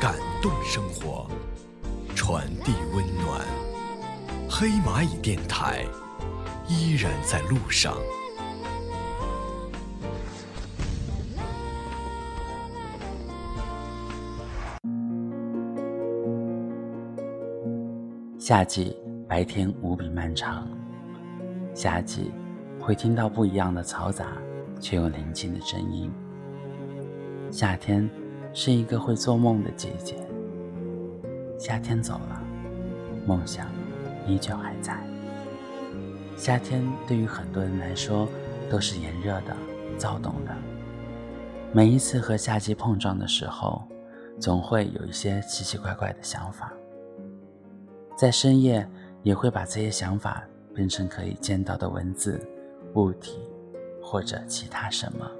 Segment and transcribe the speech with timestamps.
[0.00, 1.28] 感动生活，
[2.16, 3.40] 传递温暖。
[4.50, 5.84] 黑蚂蚁电台
[6.66, 7.94] 依然在路上。
[18.40, 18.96] 夏季
[19.28, 20.68] 白天无比漫长，
[21.72, 22.32] 夏季
[22.80, 24.26] 会听到不一样的嘈杂，
[24.80, 26.12] 却又宁静的声音。
[27.54, 28.10] 夏天
[28.52, 30.16] 是一个会做梦的季节。
[31.56, 32.42] 夏天走了，
[33.24, 33.68] 梦想
[34.26, 34.98] 依旧还在。
[36.36, 38.28] 夏天对于很多人来说
[38.68, 39.56] 都是炎热的、
[39.96, 40.52] 躁动的。
[41.72, 43.84] 每一次和夏季碰撞的时候，
[44.40, 46.72] 总会有一些奇奇怪怪的想法。
[48.16, 48.84] 在深夜，
[49.22, 50.42] 也会把这些想法
[50.74, 52.44] 变成可以见到的文字、
[52.94, 53.38] 物体，
[54.02, 55.30] 或者其他什么。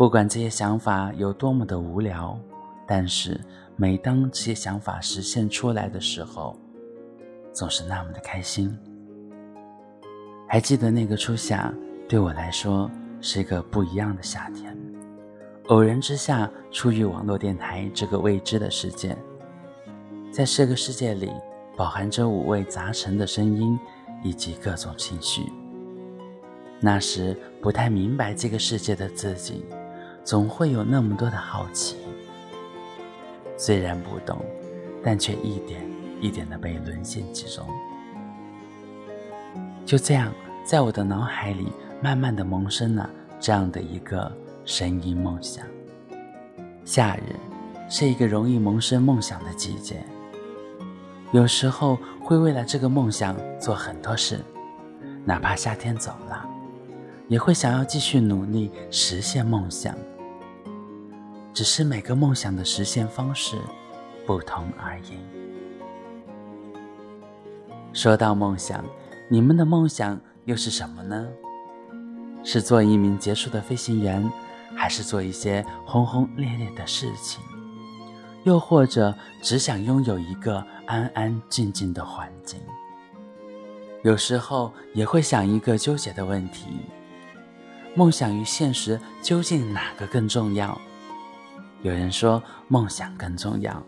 [0.00, 2.34] 不管这些想法有多么的无聊，
[2.86, 3.38] 但是
[3.76, 6.58] 每当这些想法实现出来的时候，
[7.52, 8.74] 总是那么的开心。
[10.48, 11.70] 还记得那个初夏，
[12.08, 14.74] 对我来说是一个不一样的夏天。
[15.66, 19.14] 偶然之下，出于网络电台这个未知的世界。
[20.32, 21.30] 在这个世界里，
[21.76, 23.78] 饱含着五味杂陈的声音
[24.24, 25.42] 以及各种情绪。
[26.80, 29.62] 那时不太明白这个世界的自己，
[30.24, 31.96] 总会有那么多的好奇。
[33.56, 34.38] 虽然不懂，
[35.02, 35.82] 但却一点
[36.20, 37.66] 一点的被沦陷其中。
[39.84, 40.32] 就这样，
[40.64, 41.66] 在我的脑海里
[42.00, 44.30] 慢慢的萌生了这样的一个
[44.64, 45.66] 声音梦想。
[46.84, 47.36] 夏日
[47.88, 50.02] 是一个容易萌生梦想的季节。
[51.32, 54.40] 有时候会为了这个梦想做很多事，
[55.24, 56.48] 哪怕夏天走了，
[57.28, 59.94] 也会想要继续努力实现梦想。
[61.52, 63.56] 只是每个梦想的实现方式
[64.26, 65.18] 不同而已。
[67.92, 68.84] 说到梦想，
[69.28, 71.28] 你们的梦想又是什么呢？
[72.44, 74.30] 是做一名杰出的飞行员，
[74.76, 77.42] 还是做一些轰轰烈烈的事情？
[78.44, 82.58] 又或者只想拥有一个安安静静的环境。
[84.02, 86.68] 有时候也会想一个纠结的问题：
[87.94, 90.80] 梦想与现实究竟哪个更重要？
[91.82, 93.82] 有人说梦想更重要，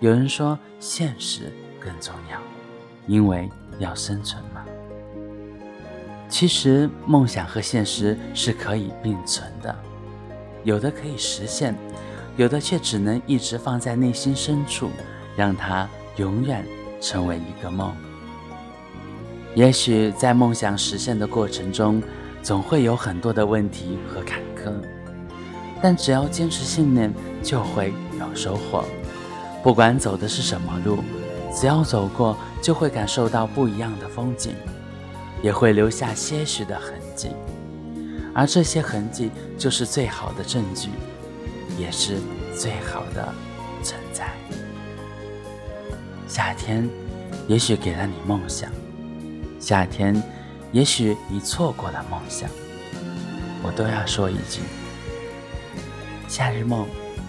[0.00, 2.38] 有人说现实更重要，
[3.06, 3.48] 因为
[3.78, 4.64] 要生存嘛。
[6.28, 9.74] 其实梦想和现实是可以并存的，
[10.64, 11.74] 有的可以实现。
[12.38, 14.88] 有的却只能一直放在内心深处，
[15.36, 15.86] 让它
[16.16, 16.64] 永远
[16.98, 17.94] 成为一个梦。
[19.54, 22.02] 也许在梦想实现的过程中，
[22.42, 24.72] 总会有很多的问题和坎坷，
[25.82, 27.12] 但只要坚持信念，
[27.42, 28.84] 就会有收获。
[29.62, 30.98] 不管走的是什么路，
[31.54, 34.54] 只要走过，就会感受到不一样的风景，
[35.42, 37.30] 也会留下些许的痕迹，
[38.32, 40.88] 而这些痕迹就是最好的证据。
[41.78, 42.18] 也是
[42.54, 43.34] 最好的
[43.82, 44.30] 存在。
[46.28, 46.86] 夏天，
[47.48, 48.68] 也许给了你梦想；
[49.58, 50.22] 夏天，
[50.70, 52.48] 也许你错过了梦想。
[53.62, 54.60] 我都要说一句：
[56.32, 56.88] 夏日梦，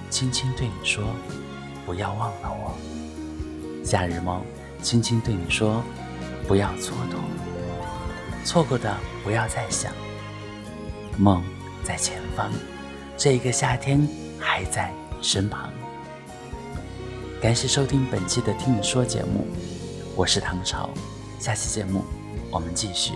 [0.10, 1.04] 轻轻对你说，
[1.86, 2.74] 不要忘了我。
[3.84, 4.42] 夏日梦，
[4.82, 5.84] 轻轻对你说，
[6.48, 8.46] 不要蹉跎。
[8.46, 9.92] 错过的不要再想，
[11.18, 11.44] 梦
[11.84, 12.50] 在前方。
[13.18, 14.08] 这一个夏天。
[14.40, 15.72] 还在你身旁。
[17.42, 19.48] 感谢收听本期的《听你说》节目，
[20.16, 20.90] 我是唐朝。
[21.40, 22.04] 下期节目
[22.52, 23.14] 我们继续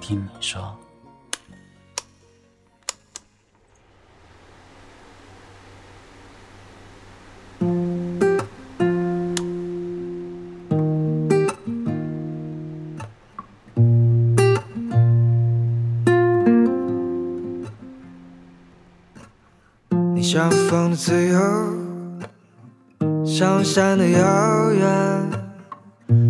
[0.00, 0.85] 听你说。
[20.16, 21.38] 你像风的自由，
[23.22, 24.86] 像山的遥远，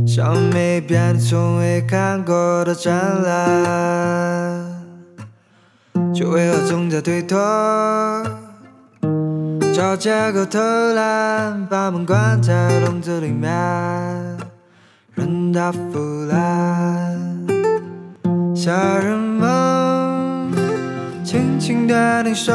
[0.05, 4.82] 像每片从未看过的展览，
[6.12, 7.38] 却为何总在推脱？
[9.72, 10.58] 找借口偷
[10.94, 13.49] 懒，把梦关在笼子里面，
[15.14, 17.16] 任它腐烂。
[18.52, 20.50] 夏日梦，
[21.22, 22.52] 轻轻对你说。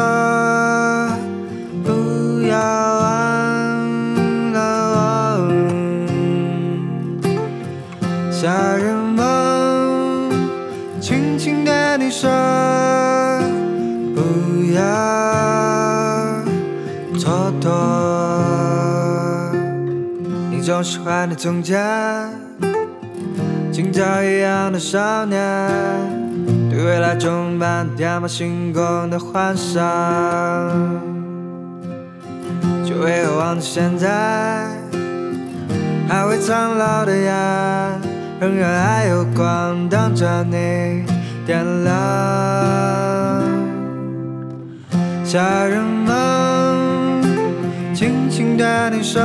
[20.62, 21.80] 总喜欢的从前，
[23.72, 25.40] 今朝一样的少年，
[26.70, 29.84] 对未来充满天马行空的幻想，
[32.86, 34.68] 却为何忘记现在，
[36.08, 37.34] 还未苍老的眼，
[38.40, 41.04] 仍然还有光等着你
[41.46, 41.94] 点亮。
[45.26, 47.24] 夏日梦，
[47.96, 49.20] 轻轻对你说，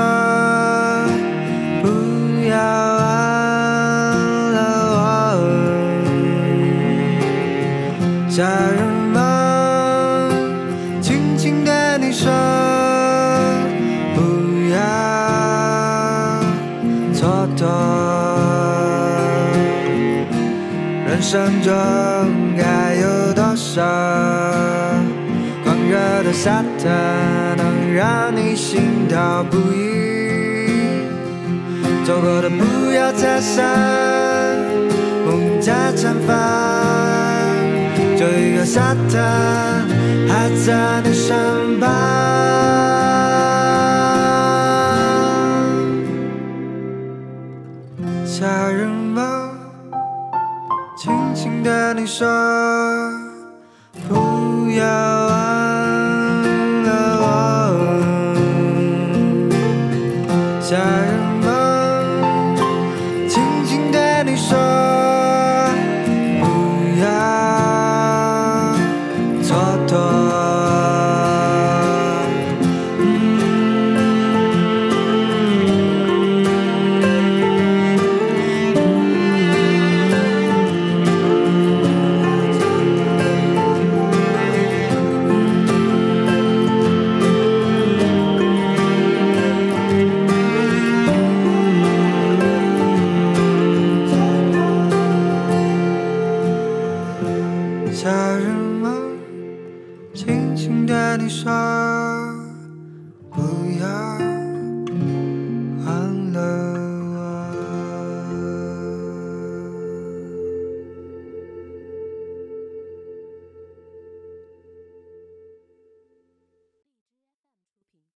[8.37, 8.85] 家人
[9.15, 10.31] 们，
[11.01, 12.31] 轻轻对你说，
[14.15, 14.21] 不
[14.75, 14.77] 要
[17.15, 17.65] 蹉跎。
[21.07, 21.73] 人生中
[22.59, 23.83] 该有多少
[25.65, 31.07] 狂热的沙滩，能让你心跳不已？
[32.05, 33.65] 走过的不要再闪，
[35.25, 36.86] 梦在绽放。
[38.67, 39.87] 沙滩
[40.29, 41.89] 还在你身旁。
[48.27, 49.23] 夏日梦，
[50.99, 52.27] 轻轻对你说。